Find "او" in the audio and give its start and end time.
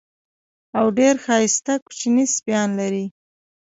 0.77-0.85